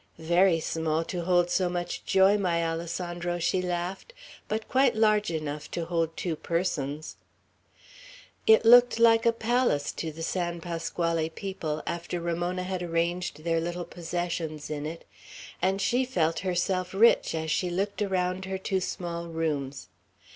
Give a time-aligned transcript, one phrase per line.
[0.17, 4.13] "Very small to hold so much joy, my Alessandro," she laughed;
[4.47, 7.17] "but quite large enough to hold two persons."
[8.47, 13.61] It looked like a palace to the San Pasquale people, after Ramona had arranged their
[13.61, 15.05] little possessions in it;
[15.61, 19.89] and she herself felt rich as she looked around her two small rooms.